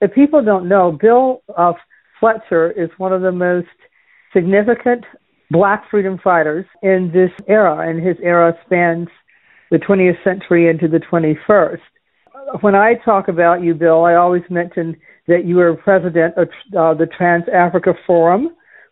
if 0.00 0.14
people 0.14 0.44
don't 0.44 0.68
know, 0.68 0.96
Bill 1.00 1.42
uh, 1.56 1.72
Fletcher 2.18 2.70
is 2.70 2.90
one 2.98 3.12
of 3.12 3.22
the 3.22 3.32
most 3.32 3.68
significant 4.32 5.04
black 5.50 5.84
freedom 5.90 6.18
fighters 6.22 6.64
in 6.82 7.10
this 7.12 7.30
era, 7.48 7.88
and 7.88 8.04
his 8.04 8.16
era 8.22 8.56
spans 8.64 9.08
the 9.70 9.78
20th 9.78 10.22
century 10.24 10.68
into 10.68 10.88
the 10.88 11.00
21st. 11.00 11.80
When 12.60 12.74
I 12.74 12.94
talk 13.04 13.28
about 13.28 13.62
you, 13.62 13.74
Bill, 13.74 14.04
I 14.04 14.14
always 14.14 14.42
mention 14.50 14.96
that 15.28 15.44
you 15.44 15.56
were 15.56 15.74
president 15.74 16.34
of 16.36 16.48
uh, 16.76 16.94
the 16.94 17.06
Trans 17.06 17.44
Africa 17.52 17.94
Forum, 18.06 18.50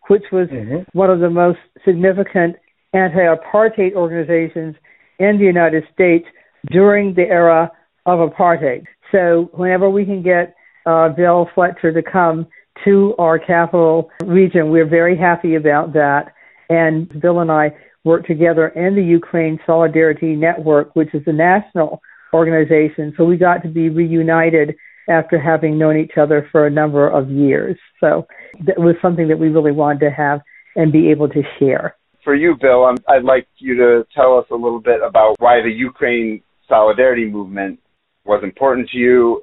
which 0.09 0.25
was 0.31 0.49
mm-hmm. 0.49 0.83
one 0.93 1.11
of 1.11 1.21
the 1.21 1.31
most 1.31 1.59
significant 1.85 2.57
anti 2.93 3.19
apartheid 3.19 3.95
organizations 3.95 4.77
in 5.19 5.39
the 5.39 5.45
United 5.45 5.85
States 5.93 6.27
during 6.71 7.15
the 7.15 7.23
era 7.23 7.71
of 8.07 8.31
apartheid. 8.31 8.85
So, 9.11 9.51
whenever 9.53 9.91
we 9.91 10.05
can 10.05 10.23
get 10.23 10.55
uh, 10.89 11.11
Bill 11.11 11.48
Fletcher 11.55 11.93
to 11.93 12.02
come 12.02 12.46
to 12.84 13.15
our 13.19 13.38
capital 13.38 14.10
region, 14.24 14.70
we're 14.70 14.88
very 14.88 15.16
happy 15.16 15.55
about 15.56 15.92
that. 15.92 16.33
And 16.70 17.09
Bill 17.20 17.41
and 17.41 17.51
I 17.51 17.70
work 18.05 18.27
together 18.27 18.69
in 18.69 18.95
the 18.95 19.02
Ukraine 19.02 19.59
Solidarity 19.66 20.34
Network, 20.34 20.96
which 20.96 21.15
is 21.15 21.23
a 21.27 21.32
national 21.32 22.01
organization. 22.32 23.12
So 23.16 23.24
we 23.24 23.37
got 23.37 23.62
to 23.62 23.69
be 23.69 23.91
reunited 23.91 24.77
after 25.10 25.38
having 25.38 25.79
known 25.79 25.98
each 25.98 26.16
other 26.16 26.48
for 26.52 26.66
a 26.66 26.70
number 26.70 27.09
of 27.09 27.30
years. 27.30 27.77
So 28.01 28.27
that 28.66 28.79
was 28.79 28.95
something 29.02 29.29
that 29.29 29.38
we 29.38 29.48
really 29.48 29.73
wanted 29.73 30.01
to 30.01 30.10
have 30.10 30.41
and 30.77 30.93
be 30.93 31.10
able 31.10 31.29
to 31.29 31.43
share. 31.59 31.96
For 32.24 32.34
you, 32.34 32.57
Bill, 32.60 32.84
um, 32.84 32.96
I'd 33.09 33.24
like 33.24 33.46
you 33.59 33.77
to 33.77 34.07
tell 34.15 34.38
us 34.38 34.46
a 34.51 34.55
little 34.55 34.80
bit 34.80 35.01
about 35.02 35.37
why 35.38 35.60
the 35.62 35.70
Ukraine 35.70 36.43
Solidarity 36.68 37.27
Movement 37.27 37.80
was 38.24 38.43
important 38.43 38.91
to 38.91 38.98
you 38.98 39.43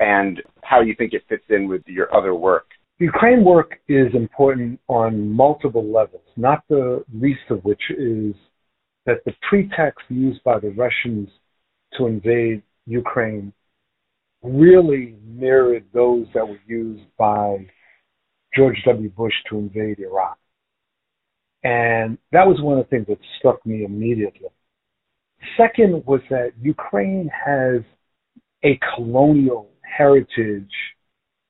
and 0.00 0.42
how 0.70 0.80
you 0.80 0.94
think 0.94 1.12
it 1.12 1.24
fits 1.28 1.42
in 1.50 1.68
with 1.68 1.82
your 1.86 2.14
other 2.14 2.32
work. 2.32 2.66
Ukraine 3.00 3.44
work 3.44 3.80
is 3.88 4.06
important 4.14 4.78
on 4.86 5.28
multiple 5.28 5.84
levels, 5.90 6.22
not 6.36 6.62
the 6.68 7.04
least 7.12 7.40
of 7.50 7.64
which 7.64 7.82
is 7.90 8.34
that 9.04 9.24
the 9.26 9.32
pretext 9.48 10.04
used 10.08 10.42
by 10.44 10.60
the 10.60 10.70
Russians 10.70 11.28
to 11.98 12.06
invade 12.06 12.62
Ukraine 12.86 13.52
really 14.44 15.16
mirrored 15.26 15.86
those 15.92 16.26
that 16.34 16.46
were 16.46 16.60
used 16.68 17.04
by 17.18 17.66
George 18.54 18.80
W. 18.86 19.10
Bush 19.10 19.34
to 19.48 19.58
invade 19.58 19.98
Iraq. 19.98 20.38
And 21.64 22.16
that 22.30 22.46
was 22.46 22.60
one 22.60 22.78
of 22.78 22.84
the 22.84 22.90
things 22.90 23.06
that 23.08 23.18
struck 23.38 23.64
me 23.66 23.84
immediately. 23.84 24.50
Second 25.56 26.04
was 26.06 26.20
that 26.30 26.52
Ukraine 26.60 27.28
has 27.44 27.82
a 28.62 28.78
colonial 28.94 29.69
heritage 29.96 30.70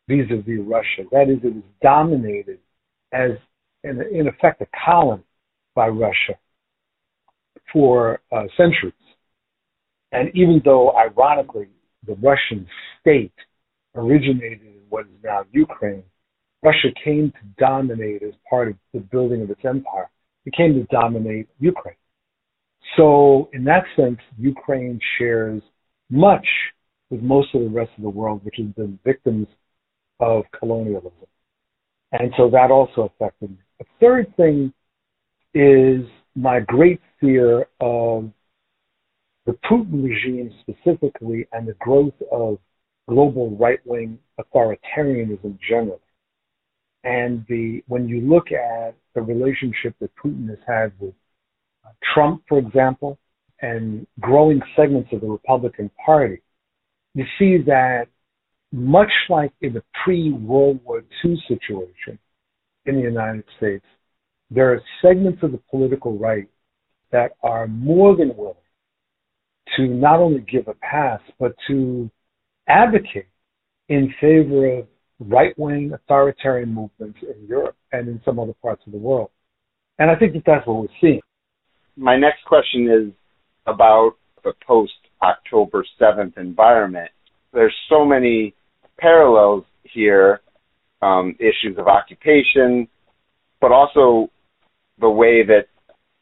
vis-a-vis 0.09 0.61
Russia. 0.61 1.09
That 1.13 1.29
is, 1.29 1.39
it 1.45 1.55
was 1.55 1.65
dominated 1.83 2.59
as, 3.13 3.33
in, 3.85 4.01
in 4.13 4.29
effect, 4.29 4.61
a 4.63 4.67
colony 4.85 5.23
by 5.75 5.89
Russia 5.89 6.35
for 7.73 8.21
uh, 8.33 8.45
centuries. 8.57 8.93
And 10.13 10.31
even 10.35 10.61
though, 10.65 10.97
ironically, 10.97 11.69
the 12.07 12.15
Russian 12.15 12.67
state 13.01 13.33
originated 13.95 14.63
in 14.63 14.81
what 14.89 15.07
is 15.07 15.13
now 15.23 15.45
Ukraine, 15.53 16.03
Russia 16.63 16.89
came 17.03 17.31
to 17.31 17.39
dominate 17.59 18.23
as 18.23 18.35
part 18.49 18.69
of 18.69 18.75
the 18.93 19.01
building 19.01 19.43
of 19.43 19.51
its 19.51 19.65
empire. 19.65 20.11
It 20.45 20.55
came 20.55 20.75
to 20.75 20.85
dominate 20.91 21.49
Ukraine. 21.59 21.95
So, 22.97 23.49
in 23.53 23.65
that 23.65 23.85
sense, 23.95 24.19
Ukraine 24.39 24.99
shares 25.19 25.63
much 26.11 26.47
with 27.11 27.23
most 27.23 27.55
of 27.55 27.63
the 27.63 27.69
rest 27.69 27.91
of 27.97 28.03
the 28.03 28.11
world, 28.11 28.45
which 28.45 28.57
has 28.59 28.69
been 28.69 28.99
victims 29.05 29.47
of 30.21 30.45
colonialism. 30.59 31.13
And 32.13 32.33
so 32.37 32.51
that 32.51 32.71
also 32.71 33.13
affected 33.13 33.51
me. 33.51 33.59
A 33.81 33.85
third 34.01 34.35
thing 34.37 34.73
is 35.55 36.03
my 36.35 36.61
great 36.61 37.01
fear 37.21 37.67
of 37.81 38.31
the 39.47 39.53
Putin 39.69 40.05
regime 40.05 40.53
specifically 40.61 41.47
and 41.53 41.67
the 41.67 41.75
growth 41.81 42.15
of 42.31 42.59
global 43.09 43.51
right 43.57 43.81
wing 43.85 44.19
authoritarianism 44.39 45.59
generally. 45.69 45.99
And 47.03 47.45
the 47.49 47.83
when 47.89 48.09
you 48.09 48.21
look 48.21 48.53
at 48.53 48.95
the 49.15 49.23
relationship 49.23 49.95
that 50.01 50.11
Putin 50.23 50.49
has 50.49 50.59
had 50.67 50.93
with 51.01 51.15
Trump, 52.15 52.43
for 52.49 52.59
example, 52.59 53.19
and 53.63 54.07
growing 54.21 54.61
segments 54.77 55.09
of 55.13 55.23
the 55.23 55.27
Republican 55.27 55.91
Party, 56.05 56.43
you 57.15 57.25
see 57.39 57.59
that 57.67 58.07
much 58.73 59.11
like 59.29 59.53
in 59.61 59.75
the 59.75 59.83
pre 60.05 60.33
World 60.33 60.81
War 60.85 61.03
II 61.25 61.37
situation 61.49 62.19
in 62.87 62.97
the 62.97 63.03
United 63.03 63.45
States, 63.57 63.85
there 64.51 64.73
are 64.73 64.81
segments 65.03 65.43
of 65.43 65.53
the 65.53 65.61
political 65.71 66.17
right 66.17 66.49
that 67.13 67.33
are 67.43 67.67
more 67.67 68.17
than 68.17 68.37
willing 68.37 68.55
to 69.77 69.87
not 69.87 70.21
only 70.21 70.41
give 70.41 70.69
a 70.69 70.75
pass, 70.75 71.21
but 71.39 71.55
to 71.69 72.11
advocate 72.69 73.27
in 73.89 74.13
favor 74.21 74.79
of 74.79 74.87
right 75.19 75.57
wing 75.59 75.93
authoritarian 75.93 76.73
movements 76.73 77.19
in 77.23 77.47
Europe 77.47 77.77
and 77.93 78.09
in 78.09 78.21
some 78.25 78.39
other 78.39 78.55
parts 78.63 78.83
of 78.87 78.93
the 78.93 78.99
world. 78.99 79.31
And 79.99 80.11
I 80.11 80.17
think 80.17 80.33
that 80.33 80.43
that's 80.47 80.67
what 80.67 80.83
we're 80.83 80.89
seeing. 81.01 81.21
My 81.97 82.17
next 82.17 82.45
question 82.47 82.89
is 82.89 83.13
about 83.67 84.13
the 84.43 84.53
post 84.67 84.93
October 85.23 85.85
7th 86.01 86.39
environment. 86.39 87.11
There's 87.53 87.75
so 87.89 88.05
many 88.05 88.55
parallels 88.99 89.65
here 89.83 90.41
um, 91.03 91.35
issues 91.39 91.77
of 91.79 91.87
occupation, 91.89 92.89
but 93.61 93.73
also 93.73 94.31
the 95.01 95.09
way 95.09 95.43
that 95.45 95.67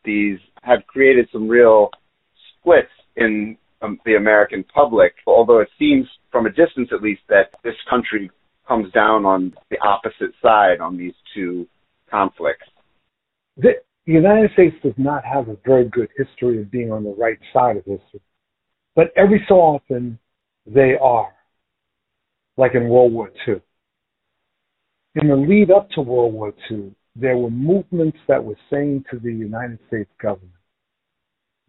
these 0.05 0.39
have 0.63 0.87
created 0.87 1.29
some 1.33 1.49
real 1.49 1.91
splits 2.61 2.89
in 3.17 3.57
um, 3.83 3.99
the 4.05 4.15
American 4.15 4.65
public, 4.65 5.15
although 5.27 5.61
it 5.61 5.69
seems 5.79 6.07
from 6.31 6.47
a 6.47 6.51
distance 6.51 6.89
at 6.93 7.03
least 7.03 7.23
that 7.29 7.51
this 7.65 7.75
country 7.89 8.31
comes 8.67 8.93
down 8.93 9.25
on 9.25 9.55
the 9.71 9.79
opposite 9.81 10.35
side 10.43 10.81
on 10.81 10.97
these 10.97 11.15
two 11.35 11.67
conflicts. 12.11 12.67
The, 13.57 13.73
the 14.07 14.13
United 14.13 14.51
States 14.53 14.77
does 14.83 14.95
not 14.97 15.25
have 15.25 15.49
a 15.49 15.57
very 15.65 15.89
good 15.89 16.09
history 16.17 16.61
of 16.61 16.71
being 16.71 16.93
on 16.93 17.05
the 17.05 17.15
right 17.19 17.39
side 17.53 17.77
of 17.77 17.85
history, 17.85 18.21
but 18.99 19.13
every 19.17 19.41
so 19.47 19.55
often 19.55 20.19
they 20.67 20.97
are, 21.01 21.33
like 22.57 22.75
in 22.75 22.89
World 22.89 23.13
War 23.13 23.31
II. 23.47 23.63
In 25.15 25.29
the 25.29 25.37
lead 25.37 25.71
up 25.71 25.89
to 25.91 26.01
World 26.01 26.35
War 26.35 26.53
II, 26.69 26.91
there 27.15 27.37
were 27.37 27.49
movements 27.49 28.19
that 28.27 28.43
were 28.43 28.59
saying 28.69 29.05
to 29.09 29.21
the 29.21 29.33
United 29.33 29.79
States 29.87 30.11
government, 30.21 30.51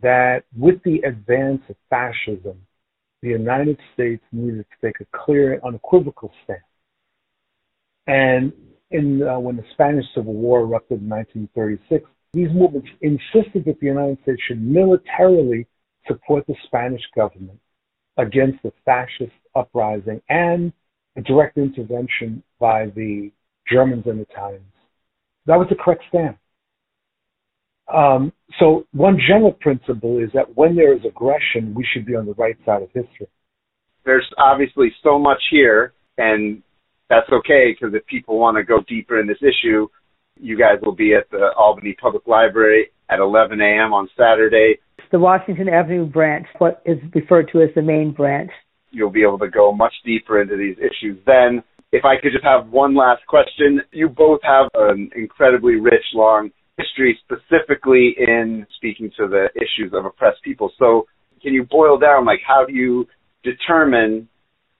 that 0.01 0.45
with 0.57 0.81
the 0.83 1.01
advance 1.07 1.61
of 1.69 1.75
fascism, 1.87 2.59
the 3.21 3.29
United 3.29 3.77
States 3.93 4.23
needed 4.31 4.65
to 4.65 4.87
take 4.87 4.99
a 4.99 5.05
clear 5.15 5.53
and 5.53 5.61
unequivocal 5.61 6.31
stand. 6.43 6.59
And 8.07 8.51
in, 8.89 9.21
uh, 9.21 9.37
when 9.37 9.55
the 9.55 9.65
Spanish 9.73 10.05
Civil 10.15 10.33
War 10.33 10.61
erupted 10.61 10.99
in 10.99 11.09
1936, 11.09 12.09
these 12.33 12.49
movements 12.51 12.89
insisted 13.01 13.65
that 13.65 13.79
the 13.79 13.85
United 13.85 14.17
States 14.23 14.41
should 14.47 14.63
militarily 14.63 15.67
support 16.09 16.45
the 16.47 16.55
Spanish 16.65 17.01
government 17.15 17.59
against 18.17 18.61
the 18.63 18.73
fascist 18.83 19.31
uprising 19.55 20.21
and 20.27 20.73
a 21.15 21.21
direct 21.21 21.57
intervention 21.57 22.43
by 22.59 22.87
the 22.95 23.31
Germans 23.71 24.03
and 24.05 24.19
Italians. 24.19 24.63
That 25.45 25.57
was 25.57 25.67
the 25.69 25.75
correct 25.75 26.03
stand. 26.09 26.35
Um, 27.93 28.33
so 28.59 28.85
one 28.91 29.17
general 29.27 29.53
principle 29.53 30.19
is 30.19 30.29
that 30.33 30.55
when 30.55 30.75
there 30.75 30.93
is 30.93 31.01
aggression, 31.05 31.73
we 31.73 31.85
should 31.91 32.05
be 32.05 32.15
on 32.15 32.25
the 32.25 32.33
right 32.33 32.57
side 32.65 32.83
of 32.83 32.89
history. 32.93 33.27
There's 34.05 34.27
obviously 34.37 34.91
so 35.03 35.17
much 35.17 35.41
here, 35.49 35.93
and 36.17 36.61
that's 37.09 37.29
okay 37.31 37.73
because 37.73 37.95
if 37.95 38.05
people 38.05 38.37
want 38.37 38.57
to 38.57 38.63
go 38.63 38.81
deeper 38.87 39.19
in 39.19 39.27
this 39.27 39.41
issue, 39.41 39.87
you 40.39 40.57
guys 40.57 40.77
will 40.83 40.95
be 40.95 41.13
at 41.15 41.29
the 41.31 41.51
Albany 41.57 41.95
Public 41.99 42.27
Library 42.27 42.91
at 43.09 43.19
11 43.19 43.59
a.m. 43.59 43.93
on 43.93 44.07
Saturday. 44.17 44.79
The 45.11 45.19
Washington 45.19 45.69
Avenue 45.69 46.05
branch, 46.05 46.45
what 46.59 46.81
is 46.85 46.97
referred 47.15 47.49
to 47.51 47.61
as 47.61 47.69
the 47.75 47.81
main 47.81 48.11
branch. 48.11 48.51
You'll 48.91 49.09
be 49.09 49.23
able 49.23 49.39
to 49.39 49.49
go 49.49 49.71
much 49.71 49.93
deeper 50.05 50.41
into 50.41 50.55
these 50.55 50.77
issues 50.77 51.17
then. 51.25 51.63
If 51.91 52.05
I 52.05 52.15
could 52.21 52.31
just 52.31 52.43
have 52.43 52.69
one 52.69 52.95
last 52.95 53.25
question, 53.27 53.81
you 53.91 54.09
both 54.09 54.41
have 54.43 54.67
an 54.75 55.09
incredibly 55.15 55.75
rich, 55.75 56.03
long 56.13 56.51
history 56.77 57.19
specifically 57.25 58.15
in 58.17 58.65
speaking 58.77 59.11
to 59.17 59.27
the 59.27 59.47
issues 59.55 59.93
of 59.93 60.05
oppressed 60.05 60.43
people. 60.43 60.71
So 60.77 61.07
can 61.41 61.53
you 61.53 61.63
boil 61.63 61.97
down 61.97 62.25
like 62.25 62.39
how 62.47 62.65
do 62.65 62.73
you 62.73 63.07
determine 63.43 64.27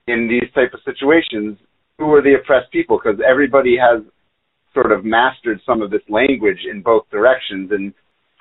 in 0.08 0.28
these 0.28 0.52
type 0.54 0.74
of 0.74 0.80
situations 0.86 1.58
who 1.98 2.14
are 2.14 2.22
the 2.22 2.36
oppressed 2.36 2.72
people? 2.72 3.00
Because 3.04 3.20
everybody 3.28 3.76
has 3.78 4.04
sort 4.74 4.92
of 4.92 5.04
mastered 5.04 5.60
some 5.66 5.82
of 5.82 5.90
this 5.90 6.02
language 6.10 6.60
in 6.72 6.82
both 6.82 7.10
directions 7.10 7.72
and 7.72 7.94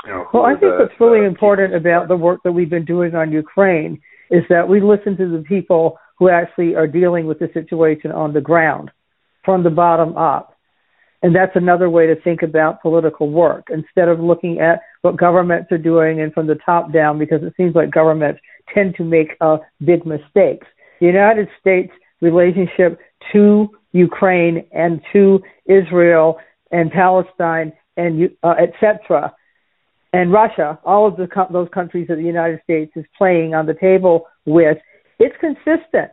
you 0.05 0.11
know, 0.11 0.27
well, 0.33 0.45
I 0.45 0.51
think 0.53 0.73
the, 0.73 0.79
what's 0.79 1.01
really 1.01 1.27
important 1.27 1.75
about 1.75 2.09
the 2.09 2.17
work 2.17 2.41
that 2.45 2.53
we've 2.53 2.71
been 2.71 2.85
doing 2.85 3.15
on 3.15 3.33
Ukraine 3.33 4.01
is 4.31 4.43
that 4.49 4.69
we 4.69 4.81
listen 4.81 5.17
to 5.17 5.31
the 5.31 5.43
people 5.43 5.99
who 6.19 6.29
actually 6.29 6.75
are 6.75 6.87
dealing 6.87 7.27
with 7.27 7.39
the 7.39 7.51
situation 7.55 8.13
on 8.13 8.33
the 8.33 8.41
ground 8.41 8.91
from 9.45 9.63
the 9.63 9.71
bottom 9.71 10.17
up. 10.17 10.55
And 11.23 11.35
that's 11.35 11.57
another 11.57 11.91
way 11.91 12.07
to 12.07 12.15
think 12.21 12.43
about 12.43 12.81
political 12.81 13.29
work 13.31 13.69
instead 13.71 14.09
of 14.09 14.21
looking 14.21 14.61
at 14.61 14.81
what 15.03 15.17
governments 15.17 15.73
are 15.73 15.79
doing 15.79 16.21
and 16.21 16.33
from 16.33 16.47
the 16.47 16.59
top 16.65 16.93
down, 16.93 17.19
because 17.19 17.43
it 17.43 17.55
seems 17.57 17.75
like 17.75 17.91
governments 17.91 18.41
tend 18.73 18.95
to 18.97 19.05
make 19.05 19.37
uh, 19.41 19.59
big 19.85 20.07
mistakes. 20.07 20.67
The 21.01 21.07
United 21.07 21.49
States 21.61 21.91
relationship 22.21 23.01
to 23.33 23.69
Ukraine 23.93 24.65
and 24.73 25.01
to 25.13 25.41
Israel 25.67 26.39
and 26.71 26.91
Palestine 26.91 27.73
and 27.97 28.31
uh, 28.43 28.55
etc. 28.61 29.35
and 30.13 30.33
Russia, 30.33 30.79
all 30.85 31.07
of 31.07 31.17
the, 31.17 31.29
those 31.51 31.69
countries 31.73 32.07
that 32.09 32.17
the 32.17 32.23
United 32.23 32.61
States 32.65 32.93
is 32.97 33.05
playing 33.17 33.55
on 33.55 33.67
the 33.67 33.75
table 33.75 34.27
with, 34.47 34.79
it's 35.19 35.37
consistent. 35.41 36.11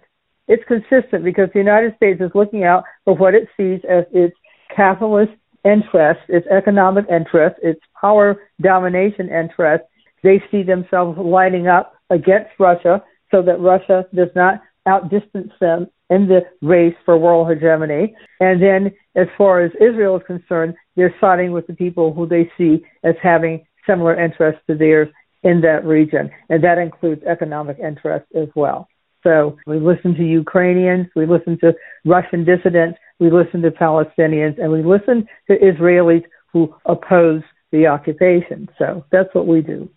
It's 0.47 0.63
consistent 0.67 1.23
because 1.23 1.49
the 1.53 1.59
United 1.59 1.95
States 1.95 2.21
is 2.21 2.31
looking 2.35 2.63
out 2.63 2.83
for 3.03 3.15
what 3.15 3.33
it 3.33 3.47
sees 3.57 3.79
as 3.89 4.03
its 4.11 4.35
capitalist 4.75 5.31
interests, 5.63 6.23
its 6.29 6.45
economic 6.47 7.05
interests, 7.09 7.59
its 7.63 7.79
power 7.99 8.41
domination 8.61 9.29
interests. 9.29 9.87
They 10.23 10.43
see 10.51 10.61
themselves 10.63 11.17
lining 11.17 11.67
up 11.67 11.93
against 12.09 12.51
Russia 12.59 13.03
so 13.31 13.41
that 13.41 13.59
Russia 13.59 14.05
does 14.13 14.29
not 14.35 14.61
outdistance 14.87 15.51
them 15.59 15.87
in 16.11 16.27
the 16.27 16.41
race 16.61 16.93
for 17.03 17.17
world 17.17 17.49
hegemony. 17.49 18.15
And 18.39 18.61
then, 18.61 18.91
as 19.15 19.27
far 19.37 19.61
as 19.61 19.71
Israel 19.81 20.17
is 20.17 20.23
concerned, 20.27 20.75
they're 20.95 21.15
siding 21.19 21.51
with 21.51 21.65
the 21.65 21.73
people 21.73 22.13
who 22.13 22.27
they 22.27 22.51
see 22.57 22.83
as 23.03 23.15
having 23.23 23.65
similar 23.87 24.19
interests 24.19 24.61
to 24.67 24.75
theirs 24.75 25.09
in 25.43 25.61
that 25.61 25.85
region. 25.85 26.29
And 26.49 26.63
that 26.63 26.77
includes 26.77 27.23
economic 27.23 27.77
interests 27.79 28.29
as 28.35 28.47
well. 28.55 28.87
So 29.23 29.57
we 29.65 29.79
listen 29.79 30.13
to 30.15 30.23
Ukrainians, 30.23 31.07
we 31.15 31.25
listen 31.25 31.57
to 31.61 31.73
Russian 32.05 32.45
dissidents, 32.45 32.99
we 33.19 33.31
listen 33.31 33.61
to 33.63 33.71
Palestinians, 33.71 34.61
and 34.61 34.71
we 34.71 34.83
listen 34.83 35.27
to 35.49 35.57
Israelis 35.57 36.23
who 36.53 36.73
oppose 36.85 37.41
the 37.71 37.87
occupation. 37.87 38.69
So 38.77 39.05
that's 39.11 39.33
what 39.33 39.47
we 39.47 39.61
do. 39.61 39.89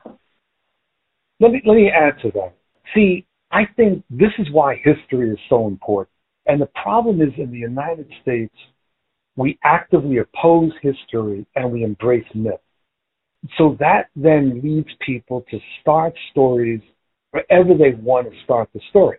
Let 1.40 1.52
me 1.52 1.62
let 1.64 1.74
me 1.74 1.90
add 1.90 2.20
to 2.22 2.30
that. 2.32 2.54
See, 2.94 3.26
I 3.52 3.62
think 3.76 4.02
this 4.10 4.32
is 4.38 4.50
why 4.50 4.80
history 4.82 5.30
is 5.30 5.38
so 5.48 5.66
important. 5.66 6.14
And 6.46 6.60
the 6.60 6.70
problem 6.82 7.20
is 7.20 7.28
in 7.36 7.50
the 7.50 7.58
United 7.58 8.08
States, 8.22 8.54
we 9.36 9.58
actively 9.62 10.18
oppose 10.18 10.72
history 10.82 11.46
and 11.54 11.70
we 11.70 11.84
embrace 11.84 12.26
myth. 12.34 12.60
So 13.56 13.76
that 13.78 14.08
then 14.16 14.60
leads 14.62 14.88
people 15.04 15.44
to 15.50 15.58
start 15.80 16.14
stories 16.30 16.80
wherever 17.30 17.74
they 17.74 17.92
want 18.00 18.30
to 18.30 18.36
start 18.44 18.68
the 18.74 18.80
story 18.90 19.18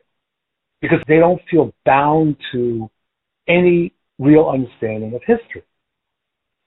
because 0.82 1.00
they 1.08 1.18
don't 1.18 1.42
feel 1.50 1.74
bound 1.86 2.36
to 2.52 2.90
any 3.48 3.94
real 4.18 4.50
understanding 4.50 5.14
of 5.14 5.22
history. 5.26 5.64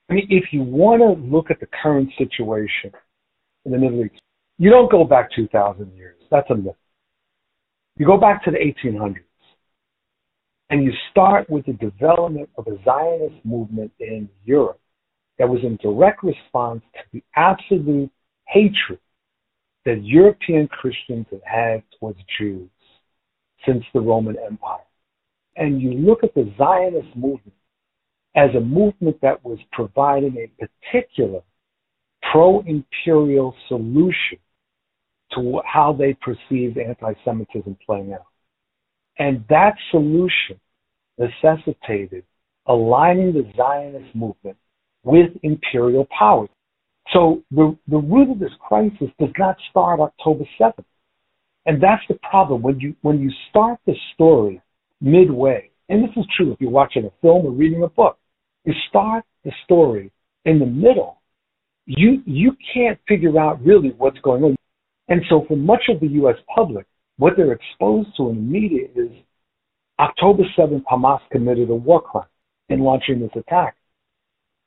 I 0.09 0.13
mean, 0.13 0.27
if 0.29 0.45
you 0.51 0.61
want 0.61 1.01
to 1.01 1.23
look 1.23 1.49
at 1.49 1.59
the 1.59 1.67
current 1.81 2.09
situation 2.17 2.91
in 3.65 3.71
the 3.71 3.77
Middle 3.77 4.03
East, 4.03 4.21
you 4.57 4.69
don't 4.69 4.91
go 4.91 5.03
back 5.03 5.29
2,000 5.35 5.95
years. 5.95 6.17
That's 6.29 6.49
a 6.49 6.55
myth. 6.55 6.75
You 7.97 8.05
go 8.05 8.17
back 8.17 8.43
to 8.45 8.51
the 8.51 8.57
1800s 8.57 9.17
and 10.69 10.83
you 10.83 10.91
start 11.11 11.49
with 11.49 11.65
the 11.65 11.73
development 11.73 12.49
of 12.57 12.67
a 12.67 12.83
Zionist 12.83 13.45
movement 13.45 13.91
in 13.99 14.27
Europe 14.43 14.79
that 15.37 15.49
was 15.49 15.59
in 15.63 15.77
direct 15.77 16.23
response 16.23 16.81
to 16.93 17.01
the 17.13 17.23
absolute 17.35 18.11
hatred 18.47 18.99
that 19.85 20.03
European 20.03 20.67
Christians 20.67 21.25
had 21.31 21.41
had 21.43 21.83
towards 21.99 22.19
Jews 22.39 22.69
since 23.65 23.83
the 23.93 23.99
Roman 23.99 24.37
Empire. 24.37 24.85
And 25.55 25.81
you 25.81 25.93
look 25.93 26.23
at 26.23 26.33
the 26.33 26.51
Zionist 26.57 27.15
movement 27.15 27.53
as 28.35 28.49
a 28.55 28.59
movement 28.59 29.17
that 29.21 29.43
was 29.43 29.59
providing 29.71 30.37
a 30.37 30.65
particular 30.65 31.41
pro 32.31 32.61
imperial 32.61 33.55
solution 33.67 34.39
to 35.33 35.61
how 35.65 35.93
they 35.93 36.15
perceived 36.15 36.77
anti 36.77 37.13
Semitism 37.25 37.77
playing 37.85 38.13
out. 38.13 38.25
And 39.19 39.43
that 39.49 39.75
solution 39.91 40.59
necessitated 41.17 42.23
aligning 42.65 43.33
the 43.33 43.51
Zionist 43.55 44.15
movement 44.15 44.57
with 45.03 45.31
imperial 45.43 46.07
powers. 46.17 46.49
So 47.11 47.43
the, 47.51 47.77
the 47.87 47.97
root 47.97 48.31
of 48.31 48.39
this 48.39 48.51
crisis 48.65 49.09
does 49.19 49.29
not 49.37 49.57
start 49.69 49.99
October 49.99 50.45
7th. 50.59 50.85
And 51.65 51.81
that's 51.81 52.03
the 52.07 52.17
problem. 52.29 52.61
When 52.61 52.79
you, 52.79 52.95
when 53.01 53.19
you 53.19 53.31
start 53.49 53.79
the 53.85 53.95
story 54.13 54.61
midway, 55.01 55.69
and 55.89 56.03
this 56.03 56.11
is 56.15 56.25
true 56.35 56.51
if 56.51 56.61
you're 56.61 56.69
watching 56.69 57.05
a 57.05 57.11
film 57.21 57.45
or 57.45 57.51
reading 57.51 57.83
a 57.83 57.89
book, 57.89 58.17
you 58.65 58.73
start 58.89 59.23
the 59.43 59.51
story 59.65 60.11
in 60.45 60.59
the 60.59 60.65
middle, 60.65 61.21
you, 61.85 62.21
you 62.25 62.55
can't 62.73 62.99
figure 63.07 63.37
out 63.39 63.63
really 63.63 63.93
what's 63.97 64.19
going 64.19 64.43
on. 64.43 64.55
And 65.09 65.21
so 65.29 65.45
for 65.47 65.57
much 65.57 65.83
of 65.89 65.99
the 65.99 66.07
U.S. 66.07 66.35
public, 66.53 66.85
what 67.17 67.33
they're 67.35 67.51
exposed 67.51 68.09
to 68.17 68.29
in 68.29 68.35
the 68.35 68.41
media 68.41 68.87
is 68.95 69.11
October 69.99 70.43
7th, 70.57 70.83
Hamas 70.91 71.19
committed 71.31 71.69
a 71.69 71.75
war 71.75 72.01
crime 72.01 72.25
in 72.69 72.79
launching 72.79 73.19
this 73.19 73.29
attack. 73.35 73.75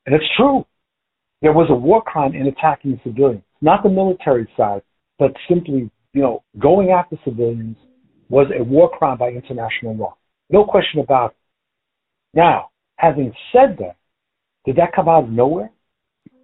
And 0.06 0.14
it's 0.14 0.24
true. 0.36 0.64
There 1.42 1.52
was 1.52 1.66
a 1.70 1.74
war 1.74 2.02
crime 2.02 2.34
in 2.34 2.46
attacking 2.46 3.00
civilians, 3.04 3.42
not 3.60 3.82
the 3.82 3.90
military 3.90 4.48
side, 4.56 4.82
but 5.18 5.32
simply, 5.48 5.90
you 6.12 6.22
know, 6.22 6.42
going 6.58 6.90
after 6.90 7.16
civilians 7.24 7.76
was 8.28 8.46
a 8.58 8.62
war 8.62 8.88
crime 8.88 9.18
by 9.18 9.28
international 9.28 9.96
law. 9.96 10.16
No 10.48 10.64
question 10.64 11.00
about 11.00 11.32
it. 11.32 11.36
Now, 12.34 12.70
having 12.96 13.32
said 13.52 13.76
that, 13.78 13.96
did 14.64 14.76
that 14.76 14.92
come 14.94 15.08
out 15.08 15.24
of 15.24 15.30
nowhere? 15.30 15.70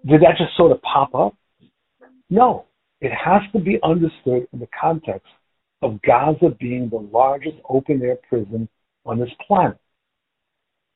Did 0.07 0.21
that 0.23 0.37
just 0.39 0.57
sort 0.57 0.73
of 0.73 0.83
pop 0.83 1.15
up? 1.15 1.35
No. 2.29 2.67
It 3.01 3.11
has 3.13 3.43
to 3.53 3.59
be 3.59 3.79
understood 3.83 4.47
in 4.53 4.61
the 4.61 4.69
context 4.81 5.27
of 5.83 6.01
Gaza 6.03 6.51
being 6.61 6.89
the 6.89 7.09
largest 7.13 7.57
open 7.69 8.01
air 8.03 8.17
prison 8.29 8.69
on 9.05 9.19
this 9.19 9.31
planet. 9.47 9.79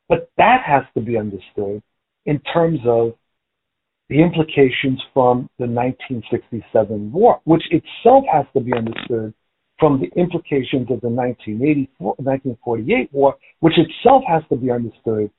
But 0.08 0.30
that 0.36 0.62
has 0.64 0.84
to 0.94 1.00
be 1.00 1.16
understood 1.18 1.82
in 2.26 2.40
terms 2.52 2.80
of 2.86 3.14
the 4.08 4.22
implications 4.22 5.02
from 5.12 5.48
the 5.58 5.66
1967 5.66 7.12
war, 7.12 7.40
which 7.44 7.62
itself 7.70 8.24
has 8.32 8.46
to 8.54 8.60
be 8.60 8.72
understood 8.72 9.34
from 9.78 10.00
the 10.00 10.20
implications 10.20 10.90
of 10.90 11.00
the 11.00 11.08
1948 11.08 13.12
war, 13.12 13.36
which 13.60 13.74
itself 13.76 14.22
has 14.28 14.42
to 14.48 14.56
be 14.56 14.70
understood 14.70 15.30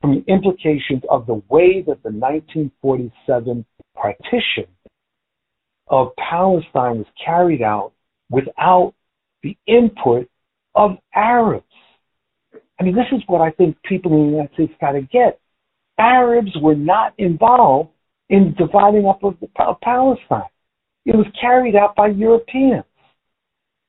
from 0.00 0.16
the 0.16 0.32
implications 0.32 1.02
of 1.10 1.26
the 1.26 1.42
way 1.48 1.82
that 1.86 2.02
the 2.02 2.10
1947 2.10 3.64
partition 3.94 4.66
of 5.88 6.08
Palestine 6.16 6.98
was 6.98 7.06
carried 7.24 7.62
out 7.62 7.92
without 8.30 8.94
the 9.42 9.56
input 9.66 10.28
of 10.74 10.92
Arabs. 11.14 11.64
I 12.80 12.84
mean, 12.84 12.94
this 12.94 13.06
is 13.12 13.22
what 13.26 13.40
I 13.40 13.50
think 13.50 13.76
people 13.82 14.12
in 14.12 14.26
the 14.26 14.32
United 14.32 14.54
States 14.54 14.72
got 14.80 14.92
to 14.92 15.02
get. 15.02 15.38
Arabs 15.98 16.50
were 16.60 16.74
not 16.74 17.14
involved 17.18 17.90
in 18.28 18.54
dividing 18.56 19.06
up 19.06 19.22
of, 19.22 19.36
of 19.58 19.80
Palestine. 19.80 20.48
It 21.04 21.16
was 21.16 21.26
carried 21.40 21.76
out 21.76 21.94
by 21.96 22.08
Europeans. 22.08 22.84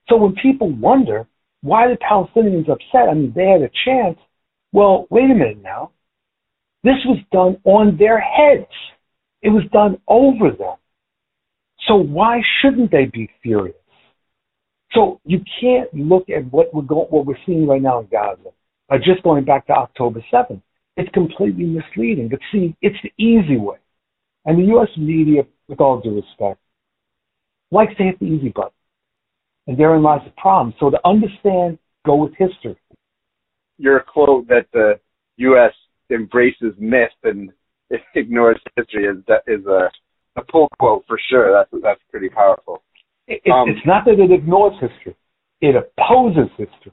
So 0.10 0.18
when 0.18 0.36
people 0.36 0.72
wonder 0.72 1.28
why 1.62 1.88
the 1.88 1.98
Palestinians 1.98 2.70
upset, 2.70 3.10
I 3.10 3.14
mean, 3.14 3.32
they 3.36 3.48
had 3.48 3.62
a 3.62 3.70
chance. 3.86 4.20
Well, 4.74 5.08
wait 5.10 5.32
a 5.32 5.36
minute 5.36 5.62
now. 5.62 5.92
This 6.84 6.98
was 7.06 7.20
done 7.32 7.58
on 7.64 7.98
their 7.98 8.20
heads. 8.20 8.72
It 9.42 9.50
was 9.50 9.64
done 9.72 10.02
over 10.08 10.52
them. 10.52 10.76
So 11.88 11.96
why 11.96 12.42
shouldn't 12.62 12.92
they 12.92 13.06
be 13.06 13.30
furious? 13.42 13.76
So 14.94 15.20
you 15.26 15.40
can't 15.62 15.94
look 15.94 16.30
at 16.30 16.52
what 16.52 16.74
we're 16.74 16.82
going, 16.82 17.08
what 17.08 17.26
we're 17.26 17.38
seeing 17.46 17.68
right 17.68 17.82
now 17.82 18.00
in 18.00 18.08
Gaza 18.12 18.50
by 18.90 18.98
just 18.98 19.24
going 19.24 19.46
back 19.46 19.68
to 19.68 19.74
October 19.74 20.24
7th. 20.32 20.62
It's 20.98 21.10
completely 21.14 21.66
misleading. 21.66 22.30
But 22.30 22.40
see, 22.52 22.76
it's 22.82 22.98
the 23.04 23.12
easy 23.24 23.58
way. 23.58 23.78
And 24.46 24.60
the 24.60 24.68
U.S. 24.74 24.90
media, 24.98 25.44
with 25.68 25.80
all 25.80 26.02
due 26.02 26.16
respect, 26.16 26.60
likes 27.72 27.96
to 27.98 28.04
hit 28.04 28.20
the 28.20 28.26
easy 28.26 28.50
button. 28.50 28.72
And 29.68 29.78
therein 29.78 30.04
lies 30.04 30.22
the 30.26 30.34
problem. 30.38 30.74
So 30.80 30.90
to 30.90 31.00
understand, 31.06 31.80
go 32.06 32.16
with 32.16 32.34
history. 32.38 32.78
Your 33.78 34.02
quote 34.02 34.48
that 34.50 34.68
the 34.74 35.00
U.S. 35.38 35.72
embraces 36.12 36.74
myth 36.78 37.10
and 37.24 37.52
ignores 38.16 38.60
history 38.76 39.06
is 39.06 39.18
is 39.48 39.66
a 39.66 39.90
a 40.36 40.42
pull 40.42 40.68
quote 40.80 41.04
for 41.08 41.20
sure. 41.30 41.52
That's 41.52 41.84
that's 41.84 42.02
pretty 42.10 42.30
powerful. 42.30 42.84
It, 43.28 43.42
um, 43.52 43.70
it's 43.70 43.86
not 43.86 44.06
that 44.06 44.20
it 44.20 44.32
ignores 44.32 44.74
history; 44.80 45.16
it 45.62 45.76
opposes 45.76 46.50
history. 46.58 46.92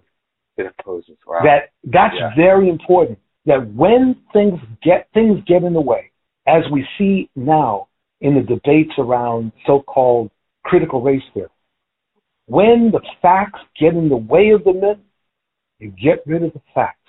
It 0.56 0.72
opposes. 0.78 1.16
Wow. 1.26 1.40
That 1.42 1.70
that's 1.84 2.14
yeah. 2.18 2.30
very 2.36 2.68
important. 2.68 3.18
That 3.46 3.74
when 3.74 4.16
things 4.32 4.60
get 4.82 5.08
things 5.14 5.40
get 5.46 5.62
in 5.62 5.72
the 5.72 5.80
way, 5.80 6.10
as 6.46 6.62
we 6.72 6.86
see 6.98 7.30
now 7.36 7.88
in 8.20 8.34
the 8.34 8.42
debates 8.42 8.92
around 8.98 9.52
so-called 9.66 10.30
critical 10.64 11.02
race 11.02 11.22
theory, 11.32 11.48
when 12.46 12.90
the 12.92 13.00
facts 13.22 13.60
get 13.78 13.94
in 13.94 14.08
the 14.08 14.16
way 14.16 14.50
of 14.50 14.64
the 14.64 14.72
myth, 14.72 14.98
You 15.80 15.90
get 15.92 16.26
rid 16.26 16.42
of 16.42 16.52
the 16.52 16.60
fact 16.74 16.99